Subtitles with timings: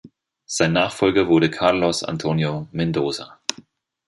[0.47, 3.39] Sein Nachfolger wurde Carlos Antonio Mendoza.